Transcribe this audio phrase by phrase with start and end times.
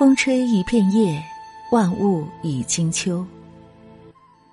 [0.00, 1.22] 风吹一片叶，
[1.72, 3.22] 万物已经秋。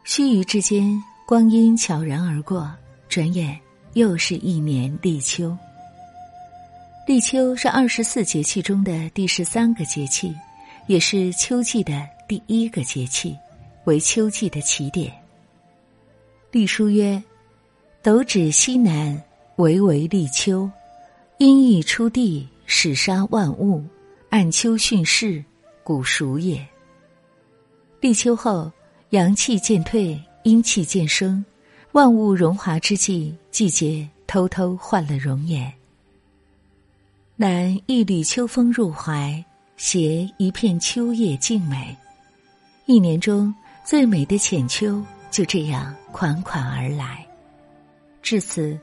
[0.03, 2.69] 须臾之间，光阴悄然而过，
[3.07, 3.57] 转眼
[3.93, 5.57] 又是一年立秋。
[7.07, 10.35] 立秋是二十四节气中的第十三个节气，
[10.87, 13.33] 也是秋季的第一个节气，
[13.85, 15.13] 为秋季的起点。
[16.51, 17.23] 隶书曰
[18.03, 19.23] ：“斗指西南，
[19.55, 20.69] 惟为立秋。
[21.37, 23.81] 阴翳出地，始杀万物。”
[24.29, 25.43] 按秋训世，
[25.83, 26.65] 古熟也。
[28.01, 28.71] 立秋后，
[29.11, 31.43] 阳气渐退，阴气渐生，
[31.93, 35.71] 万物荣华之际，季节偷偷换了容颜。
[37.35, 39.43] 南一缕秋风入怀，
[39.77, 41.95] 携一片秋叶静美。
[42.85, 43.53] 一年中
[43.85, 47.25] 最美的浅秋就这样款款而来。
[48.21, 48.77] 至此，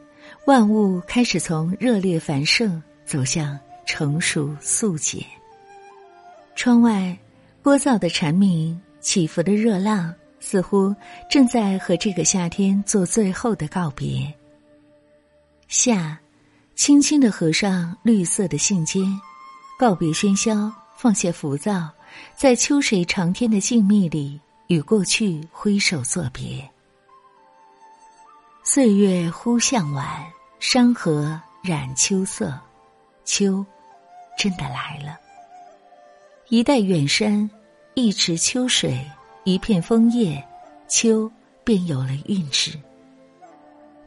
[0.47, 3.59] 万物开始从热烈繁盛走向。
[3.87, 5.24] 成熟素简。
[6.56, 7.17] 窗外，
[7.62, 10.95] 聒噪的蝉鸣，起伏的热浪，似乎
[11.28, 14.33] 正在和这个夏天做最后的告别。
[15.69, 16.19] 夏，
[16.75, 19.19] 轻轻的合上绿色的信笺，
[19.78, 21.91] 告别喧嚣，放下浮躁，
[22.36, 26.69] 在秋水长天的静谧里，与过去挥手作别。
[28.62, 30.06] 岁月忽向晚，
[30.61, 32.58] 山河染秋色，
[33.25, 33.64] 秋。
[34.36, 35.18] 真的来了。
[36.48, 37.48] 一代远山，
[37.94, 38.98] 一池秋水，
[39.44, 40.44] 一片枫叶，
[40.88, 41.30] 秋
[41.64, 42.78] 便有了韵致。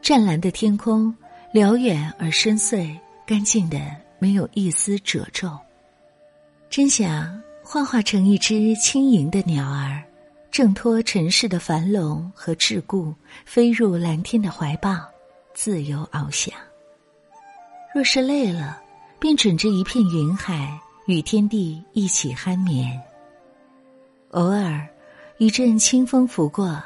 [0.02, 1.14] 湛蓝的天空，
[1.52, 3.80] 辽远而深邃，干净的
[4.20, 5.58] 没有一丝褶皱。
[6.70, 10.04] 真想幻化成一只轻盈的鸟儿，
[10.52, 13.14] 挣脱尘世的繁荣和桎梏，
[13.46, 14.96] 飞入蓝天的怀抱，
[15.54, 16.54] 自由翱翔。
[17.94, 18.84] 若是累了。
[19.20, 23.02] 便枕着一片云海，与天地一起酣眠。
[24.32, 24.88] 偶尔，
[25.38, 26.80] 一阵清风拂过，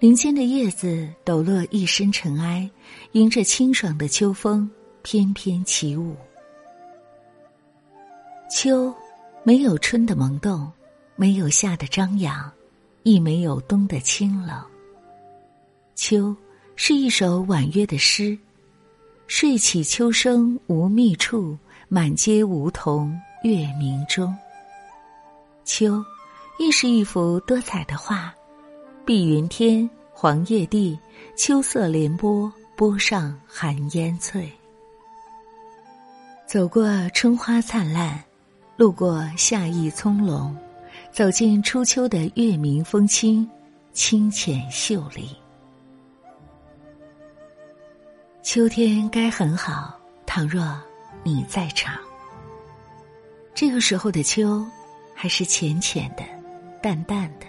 [0.00, 2.68] 林间的叶子抖落一身尘埃，
[3.12, 4.68] 迎着清爽的秋风
[5.02, 6.16] 翩翩起舞。
[8.50, 8.92] 秋，
[9.44, 10.70] 没有春的萌动，
[11.14, 12.50] 没有夏的张扬，
[13.04, 14.60] 亦没有冬的清冷。
[15.94, 16.34] 秋，
[16.74, 18.36] 是一首婉约的诗。
[19.28, 21.56] 睡起秋声无觅处。
[21.88, 24.36] 满街梧桐月明中。
[25.64, 26.04] 秋，
[26.58, 28.34] 亦是一幅多彩的画，
[29.04, 30.98] 碧云天，黄叶地，
[31.36, 34.52] 秋色连波，波上寒烟翠。
[36.44, 38.20] 走过春花灿烂，
[38.76, 40.52] 路过夏意葱茏，
[41.12, 43.48] 走进初秋的月明风清，
[43.92, 45.36] 清浅秀丽。
[48.42, 50.76] 秋天该很好，倘若。
[51.26, 51.98] 你在场。
[53.52, 54.64] 这个时候的秋，
[55.12, 56.22] 还是浅浅的、
[56.80, 57.46] 淡淡的。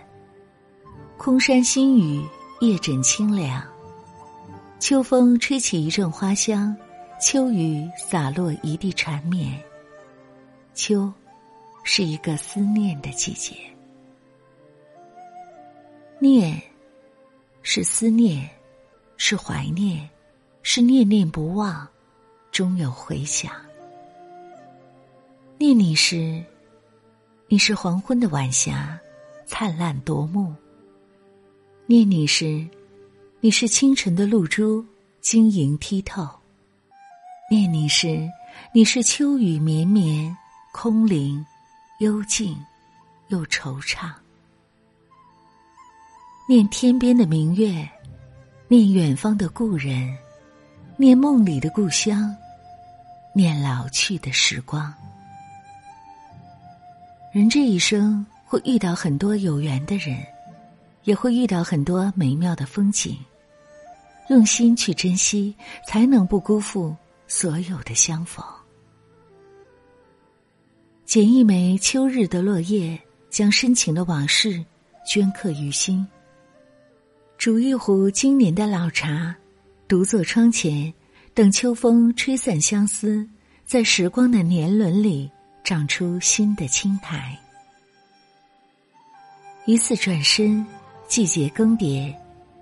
[1.16, 2.28] 空山新雨，
[2.60, 3.64] 夜枕清凉。
[4.80, 6.76] 秋风吹起一阵花香，
[7.22, 9.62] 秋雨洒落一地缠绵。
[10.74, 11.14] 秋，
[11.84, 13.54] 是一个思念的季节。
[16.18, 16.60] 念，
[17.62, 18.50] 是思念，
[19.18, 20.10] 是怀念，
[20.64, 21.88] 是念念不忘，
[22.52, 23.52] 终有回响。
[25.60, 26.44] 念你时，
[27.48, 28.96] 你是黄昏的晚霞，
[29.48, 30.54] 灿烂夺目；
[31.88, 32.64] 念你时，
[33.42, 34.86] 你是清晨的露珠，
[35.20, 36.28] 晶莹剔透；
[37.50, 38.30] 念你时，
[38.72, 40.38] 你是秋雨绵绵，
[40.72, 41.44] 空灵、
[42.02, 42.56] 幽静
[43.30, 44.12] 又惆怅。
[46.48, 47.90] 念天边的明月，
[48.68, 50.16] 念远方的故人，
[50.98, 52.32] 念梦里的故乡，
[53.34, 54.94] 念老去的时光。
[57.38, 60.18] 人这一生会遇到很多有缘的人，
[61.04, 63.16] 也会遇到很多美妙的风景。
[64.30, 65.56] 用心去珍惜，
[65.86, 66.96] 才能不辜负
[67.28, 68.44] 所有的相逢。
[71.06, 73.00] 捡一枚秋日的落叶，
[73.30, 74.66] 将深情的往事
[75.06, 76.04] 镌刻于心。
[77.38, 79.36] 煮一壶经年的老茶，
[79.88, 80.92] 独坐窗前，
[81.36, 83.30] 等秋风吹散相思，
[83.64, 85.30] 在时光的年轮里。
[85.68, 87.38] 长出新的青苔。
[89.66, 90.66] 一次转身，
[91.10, 92.16] 季节更迭，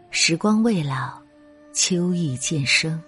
[0.10, 1.22] 时光未老，
[1.72, 3.00] 秋意渐生。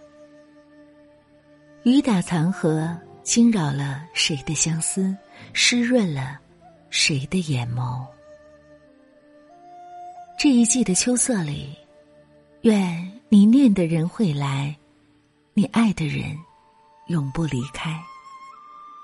[1.82, 5.18] 雨打残荷，惊扰了谁的相思，
[5.52, 6.38] 湿润了
[6.92, 8.06] 谁的眼眸。
[10.38, 11.76] 这一季的秋色里，
[12.62, 14.78] 愿你念的人会来，
[15.56, 16.38] 你爱的人
[17.08, 18.00] 永不离开。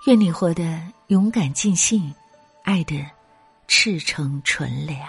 [0.05, 2.13] 愿你活得勇敢尽兴，
[2.63, 3.01] 爱的
[3.69, 5.00] 赤诚纯良。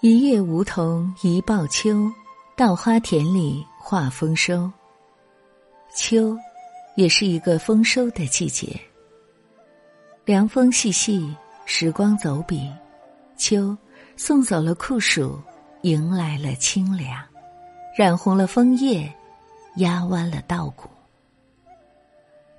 [0.00, 2.10] 一叶梧桐一报秋，
[2.56, 4.68] 稻花田里话丰收。
[5.94, 6.36] 秋，
[6.96, 8.80] 也是一个丰收的季节。
[10.24, 11.32] 凉风细细，
[11.66, 12.68] 时光走笔，
[13.36, 13.78] 秋
[14.16, 15.40] 送走了酷暑，
[15.82, 17.24] 迎来了清凉，
[17.96, 19.08] 染红了枫叶，
[19.76, 20.88] 压弯了稻谷。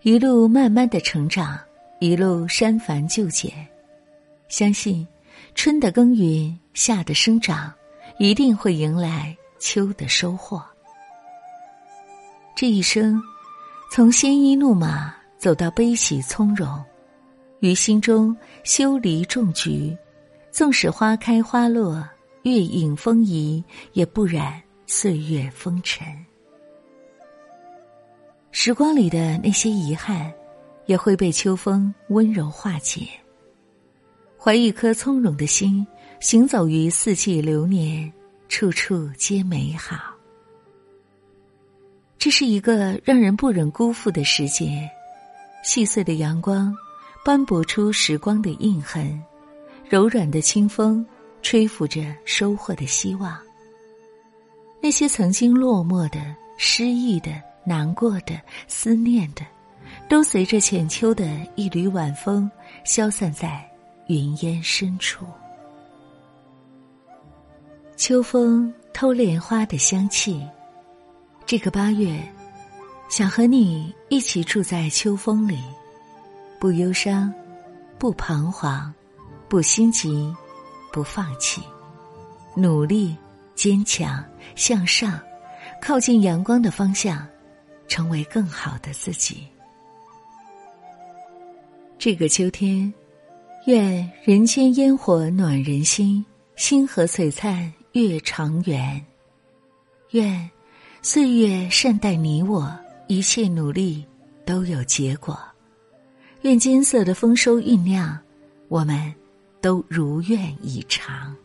[0.04, 1.60] 一路慢慢的成长，
[2.00, 3.52] 一路删繁就简，
[4.48, 5.08] 相信
[5.54, 6.58] 春的耕耘。
[6.74, 7.72] 夏的生长，
[8.18, 10.64] 一定会迎来秋的收获。
[12.56, 13.22] 这一生，
[13.92, 16.84] 从鲜衣怒马走到悲喜从容，
[17.60, 19.96] 于心中修篱种菊，
[20.50, 22.04] 纵使花开花落，
[22.44, 23.64] 月影风移，
[23.94, 26.08] 也不染岁月风尘。
[28.52, 30.32] 时光里的那些遗憾，
[30.86, 33.08] 也会被秋风温柔化解。
[34.38, 35.86] 怀一颗从容的心。
[36.20, 38.14] 行走于四季流年，
[38.48, 40.14] 处处皆美好。
[42.20, 44.88] 这是一个让人不忍辜负的时节，
[45.64, 46.72] 细碎的阳光
[47.26, 49.20] 斑驳出时光的印痕，
[49.90, 51.04] 柔软的清风
[51.42, 53.36] 吹拂着收获的希望。
[54.80, 59.46] 那些曾经落寞的、失意的、难过的、思念的，
[60.10, 61.26] 都随着浅秋的
[61.56, 62.50] 一缕晚风，
[62.84, 63.70] 消散在
[64.08, 65.26] 云烟深处。
[67.96, 70.46] 秋风偷莲花的香气，
[71.46, 72.20] 这个八月，
[73.10, 75.60] 想和你一起住在秋风里，
[76.60, 77.32] 不忧伤，
[78.00, 78.92] 不彷徨，
[79.48, 80.36] 不心急，
[80.92, 81.62] 不放弃，
[82.56, 83.16] 努力
[83.54, 84.24] 坚强
[84.56, 85.20] 向上，
[85.80, 87.28] 靠近阳光的方向，
[87.92, 89.46] 成为更好的自己。
[92.00, 92.92] 这个秋天，
[93.66, 97.72] 愿人间烟火暖人心，星河璀璨。
[97.92, 99.06] 月长圆，
[100.12, 100.50] 愿
[101.02, 102.74] 岁月善待你我，
[103.08, 104.06] 一切努力
[104.46, 105.38] 都有结果。
[106.44, 108.18] 愿金色的丰收酝酿，
[108.70, 109.14] 我们
[109.60, 111.36] 都如愿以偿。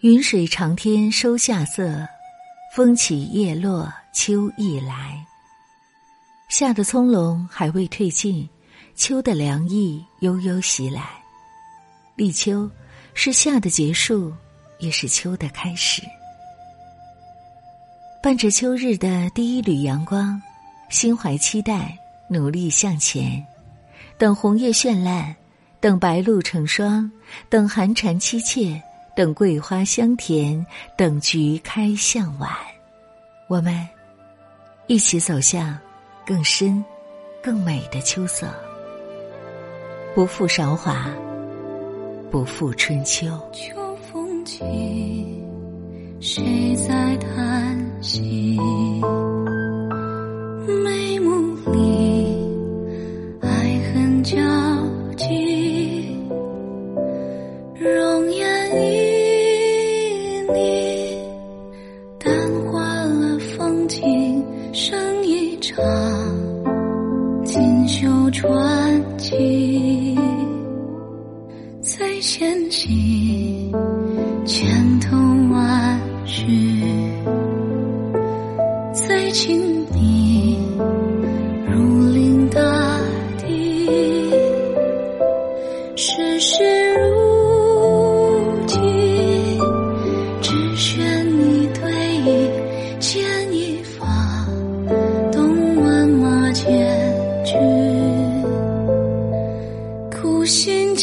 [0.00, 2.04] 云水长天收夏色，
[2.74, 5.24] 风起叶落秋意来。
[6.48, 8.48] 夏的葱茏还未褪尽，
[8.94, 11.02] 秋的凉意悠悠袭来。
[12.16, 12.70] 立秋。
[13.20, 14.32] 是夏的结束，
[14.78, 16.02] 也是秋的开始。
[18.22, 20.40] 伴着秋日的第一缕阳光，
[20.88, 21.98] 心怀期待，
[22.28, 23.44] 努力向前。
[24.16, 25.34] 等红叶绚烂，
[25.80, 27.10] 等白露成霜，
[27.48, 28.80] 等寒蝉凄切，
[29.18, 32.48] 等桂花香甜，等菊开向晚。
[33.48, 33.84] 我们
[34.86, 35.76] 一起走向
[36.24, 36.84] 更深、
[37.42, 38.46] 更美的秋色。
[40.14, 41.10] 不负韶华。
[42.30, 43.26] 不负春秋。
[43.52, 44.62] 秋风起，
[46.20, 48.56] 谁在叹息？
[76.28, 76.44] 万绪；
[78.92, 80.58] 最亲密，
[81.66, 82.60] 如临大
[83.38, 83.88] 敌。
[85.96, 88.78] 世事如棋，
[90.42, 91.90] 只选你对
[92.26, 92.50] 弈，
[93.00, 94.06] 牵一发，
[95.32, 96.70] 动万马千
[97.42, 97.56] 军，
[100.10, 100.94] 苦心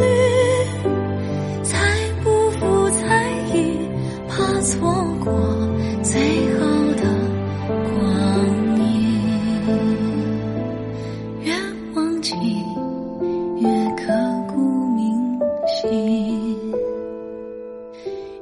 [0.00, 0.04] 侣
[1.62, 1.70] 才
[2.22, 3.56] 不负猜疑，
[4.28, 4.76] 怕错
[5.24, 5.32] 过
[6.02, 6.20] 最
[6.54, 6.60] 好
[6.96, 7.02] 的
[7.84, 7.94] 光
[8.78, 8.82] 阴。
[11.42, 11.46] 越
[11.94, 12.34] 忘记
[13.56, 13.66] 越
[13.96, 14.12] 刻
[14.48, 14.54] 骨
[14.94, 14.98] 铭
[15.66, 15.90] 心，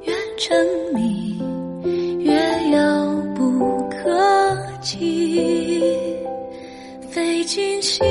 [0.02, 1.40] 越沉迷
[2.20, 2.34] 越
[2.72, 2.76] 遥
[3.34, 3.40] 不
[3.88, 3.96] 可
[4.80, 5.82] 及，
[7.08, 8.04] 费尽心。